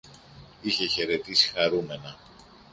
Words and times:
Είχε 0.61 0.87
χαιρετήσει 0.87 1.49
χαρούμενα 1.53 2.15